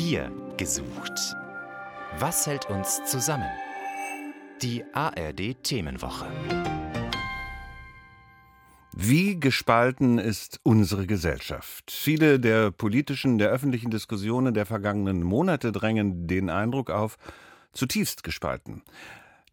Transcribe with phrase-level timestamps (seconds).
[0.00, 1.34] Wir gesucht.
[2.20, 3.50] Was hält uns zusammen?
[4.62, 6.26] Die ARD Themenwoche.
[8.92, 11.90] Wie gespalten ist unsere Gesellschaft?
[11.90, 17.16] Viele der politischen, der öffentlichen Diskussionen der vergangenen Monate drängen den Eindruck auf,
[17.72, 18.84] zutiefst gespalten.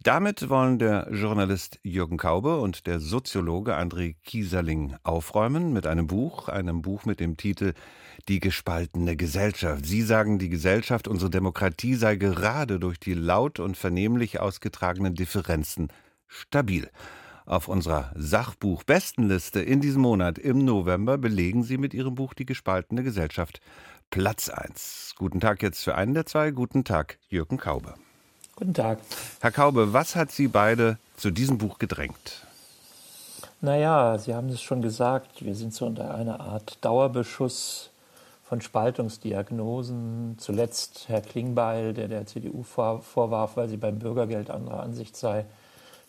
[0.05, 6.47] Damit wollen der Journalist Jürgen Kaube und der Soziologe André Kieserling aufräumen mit einem Buch,
[6.47, 7.73] einem Buch mit dem Titel
[8.27, 9.83] Die gespaltene Gesellschaft.
[9.83, 15.87] Sie sagen, die Gesellschaft, unsere Demokratie sei gerade durch die laut und vernehmlich ausgetragenen Differenzen
[16.27, 16.91] stabil.
[17.47, 23.01] Auf unserer Sachbuch-Bestenliste in diesem Monat im November belegen Sie mit Ihrem Buch Die gespaltene
[23.01, 23.60] Gesellschaft
[24.11, 25.15] Platz 1.
[25.18, 26.51] Guten Tag jetzt für einen der zwei.
[26.51, 27.96] Guten Tag, Jürgen Kaube.
[28.57, 29.00] Guten Tag.
[29.41, 32.45] Herr Kaube, was hat Sie beide zu diesem Buch gedrängt?
[33.59, 37.89] Naja, Sie haben es schon gesagt, wir sind so unter einer Art Dauerbeschuss
[38.47, 40.38] von Spaltungsdiagnosen.
[40.39, 45.43] Zuletzt Herr Klingbeil, der der CDU vorwarf, weil sie beim Bürgergeld anderer Ansicht sei,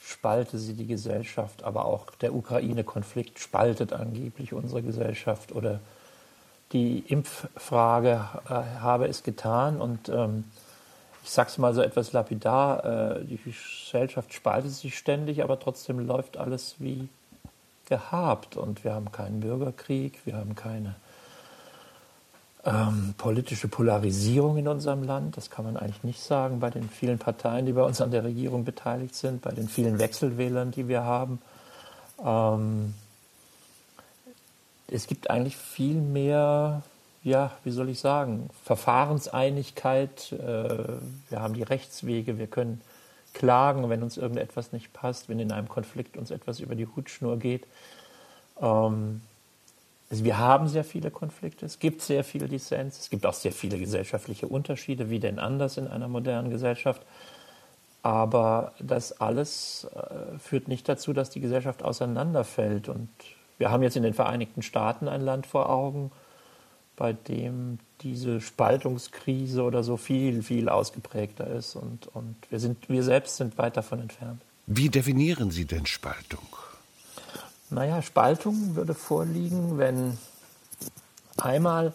[0.01, 5.81] spalte sie die Gesellschaft, aber auch der Ukraine-Konflikt spaltet angeblich unsere Gesellschaft oder
[6.71, 10.45] die Impffrage äh, habe es getan und ähm,
[11.27, 15.99] ich sage es mal so etwas lapidar, äh, die Gesellschaft spaltet sich ständig, aber trotzdem
[15.99, 17.09] läuft alles wie
[17.89, 20.95] gehabt und wir haben keinen Bürgerkrieg, wir haben keine
[22.65, 25.37] ähm, politische Polarisierung in unserem Land.
[25.37, 28.23] Das kann man eigentlich nicht sagen bei den vielen Parteien, die bei uns an der
[28.23, 31.43] Regierung beteiligt sind, bei den vielen Wechselwählern, die wir haben.
[32.25, 32.95] Ähm,
[34.87, 36.83] es gibt eigentlich viel mehr,
[37.27, 40.31] ja, wie soll ich sagen, Verfahrenseinigkeit.
[40.33, 40.39] Äh,
[41.29, 42.81] wir haben die Rechtswege, wir können
[43.35, 47.37] klagen, wenn uns irgendetwas nicht passt, wenn in einem Konflikt uns etwas über die Hutschnur
[47.39, 47.67] geht.
[48.63, 49.23] Ähm,
[50.09, 53.51] also wir haben sehr viele Konflikte, es gibt sehr viel Dissens, es gibt auch sehr
[53.51, 57.03] viele gesellschaftliche Unterschiede, wie denn anders in einer modernen Gesellschaft.
[58.05, 62.89] Aber das alles äh, führt nicht dazu, dass die Gesellschaft auseinanderfällt.
[62.89, 63.09] Und
[63.59, 66.13] wir haben jetzt in den Vereinigten Staaten ein Land vor Augen,
[66.97, 71.77] bei dem diese Spaltungskrise oder so viel, viel ausgeprägter ist.
[71.77, 74.41] Und, und wir, sind, wir selbst sind weit davon entfernt.
[74.67, 76.47] Wie definieren Sie denn Spaltung?
[77.71, 80.19] Naja, Spaltung würde vorliegen, wenn
[81.37, 81.93] einmal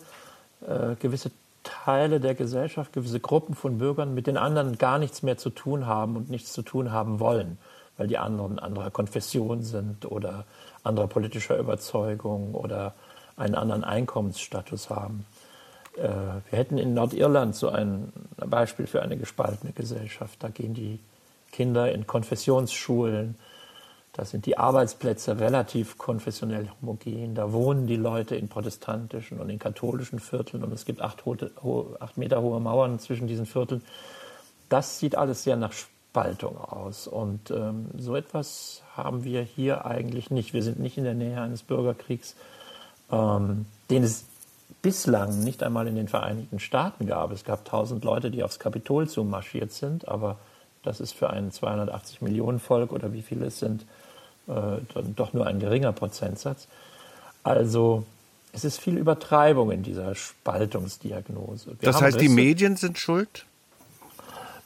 [0.68, 1.32] äh, gewisse
[1.64, 5.86] Teile der Gesellschaft, gewisse Gruppen von Bürgern mit den anderen gar nichts mehr zu tun
[5.86, 7.58] haben und nichts zu tun haben wollen,
[7.98, 10.46] weil die anderen anderer Konfession sind oder
[10.84, 12.94] anderer politischer Überzeugung oder
[13.42, 15.26] einen anderen Einkommensstatus haben.
[15.98, 16.08] Äh,
[16.50, 20.42] wir hätten in Nordirland so ein Beispiel für eine gespaltene Gesellschaft.
[20.42, 21.00] Da gehen die
[21.52, 23.36] Kinder in Konfessionsschulen,
[24.14, 27.34] da sind die Arbeitsplätze relativ konfessionell homogen.
[27.34, 31.24] Da wohnen die Leute in protestantischen und in katholischen Vierteln und es gibt acht,
[32.00, 33.82] acht Meter hohe Mauern zwischen diesen Vierteln.
[34.68, 37.08] Das sieht alles sehr nach Spaltung aus.
[37.08, 40.54] Und ähm, so etwas haben wir hier eigentlich nicht.
[40.54, 42.36] Wir sind nicht in der Nähe eines Bürgerkriegs,
[43.12, 44.26] ähm, den es
[44.82, 47.32] bislang nicht einmal in den Vereinigten Staaten gab.
[47.32, 50.38] Es gab tausend Leute, die aufs Kapitol zumarschiert sind, aber
[50.84, 53.84] das ist für ein 280 Millionen Volk oder wie viele es sind,
[54.48, 54.54] äh,
[54.94, 56.68] dann doch nur ein geringer Prozentsatz.
[57.44, 58.06] Also
[58.54, 61.68] es ist viel Übertreibung in dieser Spaltungsdiagnose.
[61.68, 62.28] Wir das heißt, Risse.
[62.28, 63.46] die Medien sind schuld?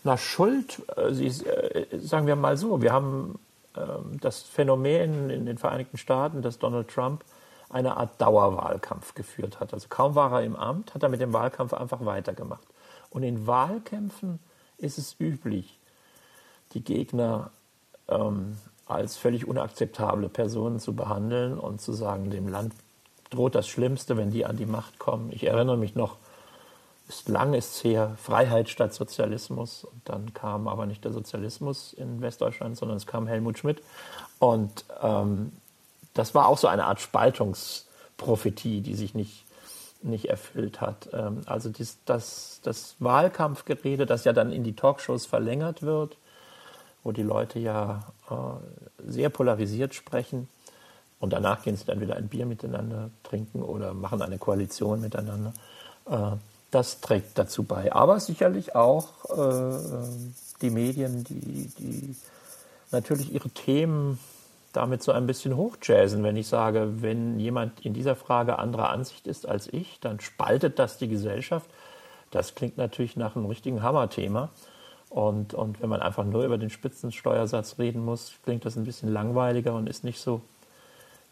[0.04, 3.40] Na, Schuld, äh, Sie, äh, sagen wir mal so, wir haben
[3.76, 7.24] ähm, das Phänomen in den Vereinigten Staaten, dass Donald Trump
[7.70, 9.74] eine Art Dauerwahlkampf geführt hat.
[9.74, 12.64] Also kaum war er im Amt, hat er mit dem Wahlkampf einfach weitergemacht.
[13.10, 14.40] Und in Wahlkämpfen
[14.78, 15.80] ist es üblich,
[16.74, 17.52] die Gegner
[18.08, 22.74] ähm, als völlig unakzeptable Personen zu behandeln und zu sagen, dem Land
[23.30, 25.32] droht das Schlimmste, wenn die an die Macht kommen.
[25.32, 26.18] Ich erinnere mich noch,
[27.08, 29.84] ist lang ist her, Freiheit statt Sozialismus.
[29.84, 33.82] Und dann kam aber nicht der Sozialismus in Westdeutschland, sondern es kam Helmut Schmidt.
[34.40, 35.52] Und ähm,
[36.16, 39.46] das war auch so eine Art Spaltungsprophetie, die sich nicht,
[40.02, 41.10] nicht erfüllt hat.
[41.14, 46.18] Ähm, also dies, das, das Wahlkampfgerede, das ja dann in die Talkshows verlängert wird,
[47.04, 50.48] wo die Leute ja äh, sehr polarisiert sprechen
[51.20, 55.54] und danach gehen sie dann wieder ein Bier miteinander trinken oder machen eine Koalition miteinander.
[56.10, 56.38] Äh,
[56.72, 57.94] das trägt dazu bei.
[57.94, 59.80] Aber sicherlich auch äh,
[60.62, 62.16] die Medien, die, die
[62.92, 64.20] natürlich ihre Themen
[64.76, 66.24] damit so ein bisschen hochjazzen.
[66.24, 70.80] Wenn ich sage, wenn jemand in dieser Frage anderer Ansicht ist als ich, dann spaltet
[70.80, 71.70] das die Gesellschaft.
[72.32, 74.50] Das klingt natürlich nach einem richtigen Hammerthema.
[75.10, 79.14] Und, und wenn man einfach nur über den Spitzensteuersatz reden muss, klingt das ein bisschen
[79.14, 80.42] langweiliger und ist nicht so,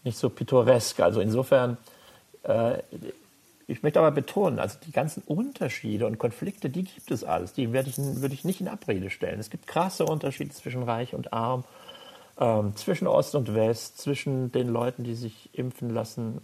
[0.04, 1.01] nicht so pittoresk.
[1.01, 1.78] Also insofern,
[2.44, 2.78] äh,
[3.68, 7.54] ich möchte aber betonen, also die ganzen Unterschiede und Konflikte, die gibt es alles.
[7.54, 9.39] Die werde ich, würde ich nicht in Abrede stellen.
[9.39, 11.63] Es gibt krasse Unterschiede zwischen Reich und Arm,
[12.39, 16.41] ähm, zwischen Ost und West, zwischen den Leuten, die sich impfen lassen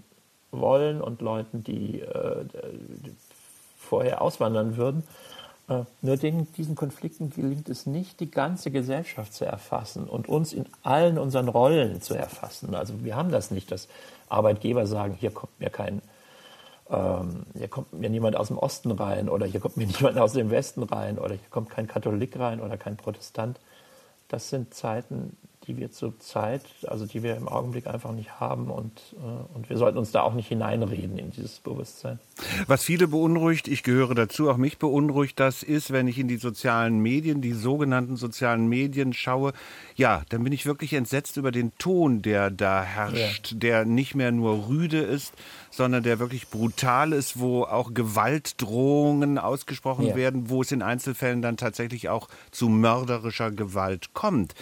[0.52, 3.16] wollen und Leuten, die, äh, die
[3.78, 5.04] vorher auswandern würden.
[5.70, 10.52] Äh, nur den, diesen Konflikten gelingt es nicht, die ganze Gesellschaft zu erfassen und uns
[10.52, 12.76] in allen unseren Rollen zu erfassen.
[12.76, 13.88] Also wir haben das nicht, dass
[14.30, 16.02] Arbeitgeber sagen, hier kommt mir kein,
[16.90, 20.34] ähm, hier kommt mir niemand aus dem Osten rein oder hier kommt mir niemand aus
[20.34, 23.60] dem Westen rein oder hier kommt kein Katholik rein oder kein Protestant.
[24.28, 25.38] Das sind Zeiten,
[25.70, 29.78] die wir zurzeit, also die wir im Augenblick einfach nicht haben und, äh, und wir
[29.78, 32.20] sollten uns da auch nicht hineinreden in dieses Bewusstsein.
[32.66, 36.38] Was viele beunruhigt, ich gehöre dazu, auch mich beunruhigt, das ist, wenn ich in die
[36.38, 39.54] sozialen Medien, die sogenannten sozialen Medien schaue,
[39.96, 43.58] ja, dann bin ich wirklich entsetzt über den Ton, der da herrscht, ja.
[43.60, 45.34] der nicht mehr nur rüde ist,
[45.70, 50.16] sondern der wirklich brutal ist, wo auch Gewaltdrohungen ausgesprochen ja.
[50.16, 54.56] werden, wo es in Einzelfällen dann tatsächlich auch zu mörderischer Gewalt kommt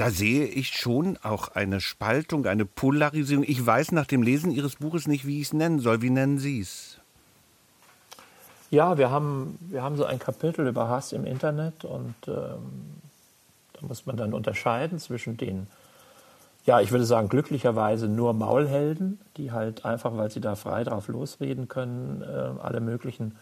[0.00, 3.44] da sehe ich schon auch eine Spaltung, eine Polarisierung.
[3.46, 6.00] Ich weiß nach dem Lesen Ihres Buches nicht, wie ich es nennen soll.
[6.00, 6.98] Wie nennen Sie es?
[8.70, 13.02] Ja, wir haben, wir haben so ein Kapitel über Hass im Internet und ähm,
[13.74, 15.66] da muss man dann unterscheiden zwischen den,
[16.64, 21.08] ja, ich würde sagen, glücklicherweise nur Maulhelden, die halt einfach, weil sie da frei drauf
[21.08, 23.36] losreden können, äh, alle möglichen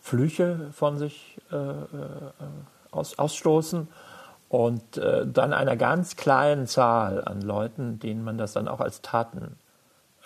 [0.00, 1.84] Flüche von sich äh, äh
[2.90, 3.86] aus, ausstoßen
[4.52, 9.00] und äh, dann einer ganz kleinen Zahl an Leuten, denen man das dann auch als
[9.00, 9.56] Taten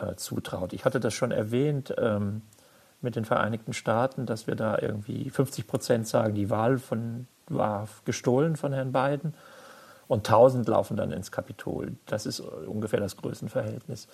[0.00, 0.73] äh, zutraut.
[0.73, 2.43] Ich hatte das schon erwähnt ähm,
[3.00, 7.87] mit den Vereinigten Staaten, dass wir da irgendwie 50 Prozent sagen, die Wahl von, war
[8.05, 9.32] gestohlen von Herrn Biden
[10.08, 11.93] und 1000 laufen dann ins Kapitol.
[12.06, 14.08] Das ist ungefähr das Größenverhältnis.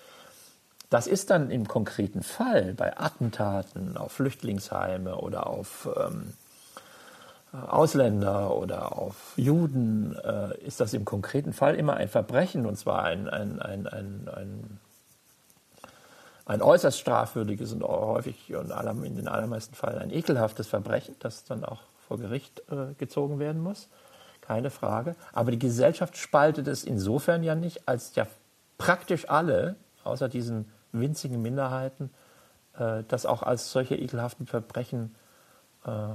[0.90, 6.34] Das ist dann im konkreten Fall bei Attentaten auf Flüchtlingsheime oder auf ähm,
[7.52, 13.02] Ausländer oder auf Juden äh, ist das im konkreten Fall immer ein Verbrechen und zwar
[13.04, 14.80] ein, ein, ein, ein, ein,
[16.46, 18.70] ein äußerst strafwürdiges und häufig und
[19.04, 23.62] in den allermeisten Fällen ein ekelhaftes Verbrechen, das dann auch vor Gericht äh, gezogen werden
[23.62, 23.88] muss.
[24.40, 25.14] Keine Frage.
[25.34, 28.26] Aber die Gesellschaft spaltet es insofern ja nicht, als ja
[28.78, 32.10] praktisch alle, außer diesen winzigen Minderheiten,
[32.78, 35.14] äh, das auch als solche ekelhaften Verbrechen
[35.84, 36.14] äh, äh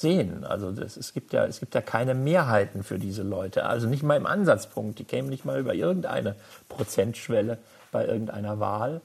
[0.00, 0.44] sehen.
[0.44, 3.66] Also das, es, gibt ja, es gibt ja keine Mehrheiten für diese Leute.
[3.66, 4.98] Also nicht mal im Ansatzpunkt.
[4.98, 6.36] Die kämen nicht mal über irgendeine
[6.68, 7.58] Prozentschwelle
[7.92, 9.00] bei irgendeiner Wahl,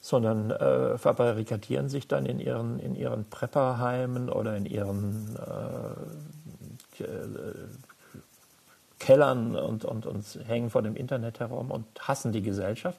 [0.00, 7.04] sondern äh, verbarrikadieren sich dann in ihren, in ihren Prepperheimen oder in ihren äh,
[8.98, 12.98] Kellern und, und, und hängen vor dem Internet herum und hassen die Gesellschaft.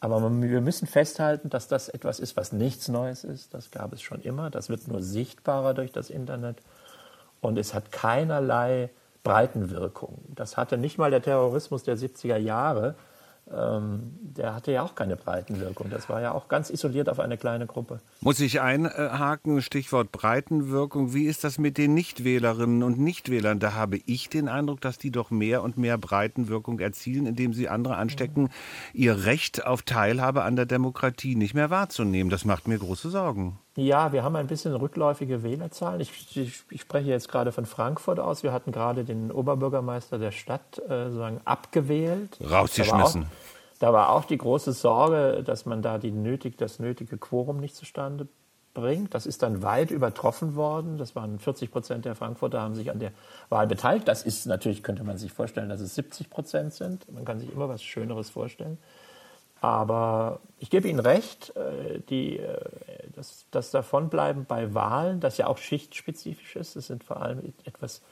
[0.00, 3.54] Aber wir müssen festhalten, dass das etwas ist, was nichts Neues ist.
[3.54, 4.50] Das gab es schon immer.
[4.50, 6.58] Das wird nur sichtbarer durch das Internet.
[7.40, 8.90] Und es hat keinerlei
[9.24, 10.18] Breitenwirkung.
[10.28, 12.94] Das hatte nicht mal der Terrorismus der 70er Jahre
[13.48, 15.88] der hatte ja auch keine Breitenwirkung.
[15.88, 18.00] Das war ja auch ganz isoliert auf eine kleine Gruppe.
[18.20, 21.14] Muss ich einhaken, Stichwort Breitenwirkung.
[21.14, 23.60] Wie ist das mit den Nichtwählerinnen und Nichtwählern?
[23.60, 27.68] Da habe ich den Eindruck, dass die doch mehr und mehr Breitenwirkung erzielen, indem sie
[27.68, 28.50] andere anstecken, mhm.
[28.94, 32.30] ihr Recht auf Teilhabe an der Demokratie nicht mehr wahrzunehmen.
[32.30, 33.60] Das macht mir große Sorgen.
[33.76, 36.00] Ja, wir haben ein bisschen rückläufige Wählerzahlen.
[36.00, 38.42] Ich, ich, ich, spreche jetzt gerade von Frankfurt aus.
[38.42, 42.38] Wir hatten gerade den Oberbürgermeister der Stadt äh, sozusagen abgewählt.
[42.40, 43.26] Rausgeschmissen.
[43.78, 46.78] Da war, auch, da war auch die große Sorge, dass man da die nötig, das
[46.78, 48.26] nötige Quorum nicht zustande
[48.72, 49.14] bringt.
[49.14, 50.96] Das ist dann weit übertroffen worden.
[50.96, 53.12] Das waren 40 Prozent der Frankfurter haben sich an der
[53.50, 54.08] Wahl beteiligt.
[54.08, 57.12] Das ist natürlich, könnte man sich vorstellen, dass es 70 Prozent sind.
[57.12, 58.78] Man kann sich immer was Schöneres vorstellen.
[59.60, 62.58] Aber ich gebe Ihnen recht, äh, die, äh,
[63.14, 68.02] das, das Davonbleiben bei Wahlen, das ja auch schichtspezifisch ist, das sind vor allem etwas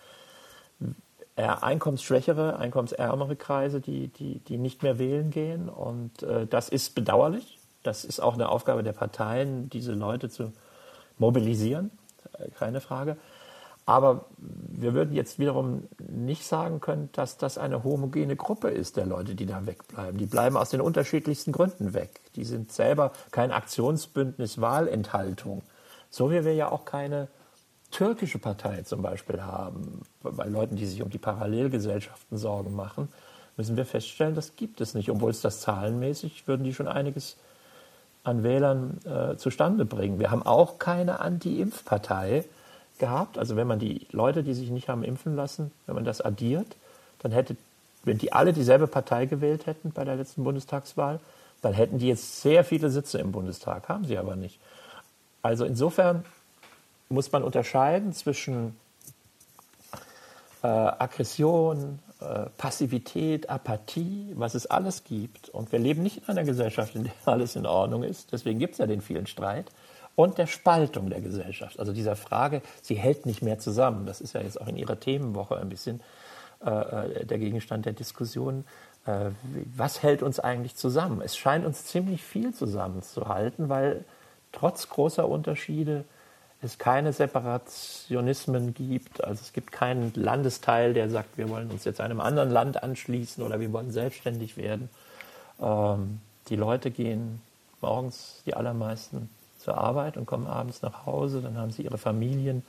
[1.37, 5.69] einkommensschwächere, einkommensärmere Kreise, die, die, die nicht mehr wählen gehen.
[5.69, 7.59] Und äh, das ist bedauerlich.
[7.83, 10.53] Das ist auch eine Aufgabe der Parteien, diese Leute zu
[11.19, 11.91] mobilisieren,
[12.57, 13.17] keine Frage.
[13.87, 19.05] Aber wir würden jetzt wiederum nicht sagen können, dass das eine homogene Gruppe ist der
[19.05, 20.19] Leute, die da wegbleiben.
[20.19, 22.21] Die bleiben aus den unterschiedlichsten Gründen weg.
[22.35, 25.63] Die sind selber kein Aktionsbündnis Wahlenthaltung.
[26.09, 27.29] So wie wir ja auch keine
[27.91, 30.03] türkische Partei zum Beispiel haben.
[30.23, 33.09] Bei Leuten, die sich um die Parallelgesellschaften Sorgen machen,
[33.57, 35.11] müssen wir feststellen, das gibt es nicht.
[35.11, 37.37] Obwohl es das zahlenmäßig, würden die schon einiges
[38.25, 40.19] an Wählern äh, zustande bringen.
[40.19, 42.47] Wir haben auch keine Anti-Impf-Partei
[42.99, 43.39] gehabt.
[43.39, 46.77] Also wenn man die Leute, die sich nicht haben impfen lassen, wenn man das addiert,
[47.21, 47.57] dann hätte,
[48.05, 51.21] wenn die alle dieselbe Partei gewählt hätten bei der letzten Bundestagswahl,
[51.63, 54.61] dann hätten die jetzt sehr viele Sitze im Bundestag, haben sie aber nicht.
[55.43, 56.25] Also insofern
[57.09, 58.77] muss man unterscheiden zwischen
[60.63, 65.49] äh, Aggression, äh, Passivität, Apathie, was es alles gibt.
[65.51, 68.33] Und wir leben nicht in einer Gesellschaft, in der alles in Ordnung ist.
[68.33, 69.67] Deswegen gibt es ja den vielen Streit.
[70.17, 71.81] Und der Spaltung der Gesellschaft.
[71.81, 74.07] Also dieser Frage, sie hält nicht mehr zusammen.
[74.07, 76.01] Das ist ja jetzt auch in Ihrer Themenwoche ein bisschen
[76.65, 78.65] äh, äh der Gegenstand der Diskussion.
[79.07, 79.31] Äh,
[79.77, 81.21] was hält uns eigentlich zusammen?
[81.21, 84.05] Es scheint uns ziemlich viel zusammenzuhalten, weil
[84.53, 86.05] trotz großer Unterschiede
[86.63, 89.23] es keine Separationismen gibt.
[89.23, 93.45] Also es gibt keinen Landesteil, der sagt, wir wollen uns jetzt einem anderen Land anschließen
[93.45, 94.89] oder wir wollen selbstständig werden.
[95.61, 97.43] Ähm, die Leute gehen
[97.81, 99.29] morgens, die allermeisten,
[99.65, 101.41] zur Arbeit und kommen abends nach Hause.
[101.41, 102.63] Dann haben sie ihre Familien,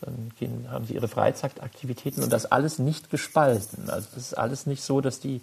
[0.00, 3.88] dann gehen, haben sie ihre Freizeitaktivitäten und das alles nicht gespalten.
[3.88, 5.40] Also das ist alles nicht so, dass die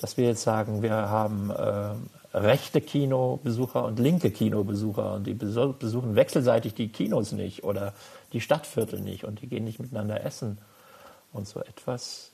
[0.00, 6.14] dass wir jetzt sagen, wir haben äh, rechte Kinobesucher und linke Kinobesucher und die besuchen
[6.14, 7.92] wechselseitig die Kinos nicht oder
[8.32, 10.58] die Stadtviertel nicht und die gehen nicht miteinander essen
[11.32, 12.30] und so etwas.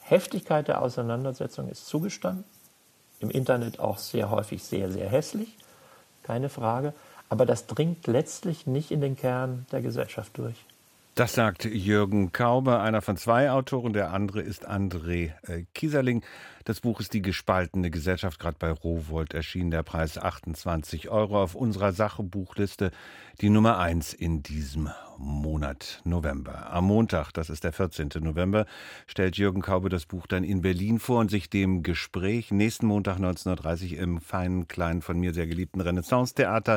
[0.00, 2.44] Heftigkeit der Auseinandersetzung ist zugestanden,
[3.20, 5.56] im Internet auch sehr häufig sehr, sehr hässlich,
[6.24, 6.92] keine Frage,
[7.28, 10.66] aber das dringt letztlich nicht in den Kern der Gesellschaft durch.
[11.14, 13.92] Das sagt Jürgen Kaube, einer von zwei Autoren.
[13.92, 16.24] Der andere ist André äh, Kieserling.
[16.64, 19.70] Das Buch ist Die gespaltene Gesellschaft, gerade bei Rowold erschienen.
[19.70, 22.90] Der Preis 28 Euro auf unserer Sachebuchliste.
[23.40, 26.72] Die Nummer eins in diesem Monat November.
[26.72, 28.10] Am Montag, das ist der 14.
[28.20, 28.66] November,
[29.06, 33.18] stellt Jürgen Kaube das Buch dann in Berlin vor und sich dem Gespräch nächsten Montag
[33.18, 36.72] 19.30 Uhr im feinen, kleinen, von mir sehr geliebten Renaissance-Theater